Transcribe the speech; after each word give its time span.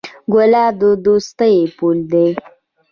ګلاب 0.33 0.73
د 0.79 0.83
دوستۍ 1.05 1.57
پُل 1.77 1.97
دی. 2.11 2.29